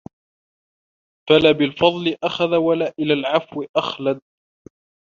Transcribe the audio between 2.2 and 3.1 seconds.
أَخَذَ وَلَا